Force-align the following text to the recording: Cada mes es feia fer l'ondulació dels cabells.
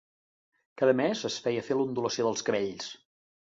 Cada 0.83 0.95
mes 1.01 1.21
es 1.29 1.37
feia 1.49 1.65
fer 1.69 1.79
l'ondulació 1.83 2.29
dels 2.31 2.45
cabells. 2.51 2.91